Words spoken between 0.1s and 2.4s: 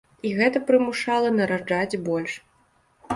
І гэта прымушала нараджаць больш.